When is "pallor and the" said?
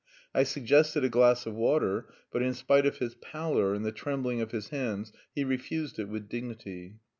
3.13-3.91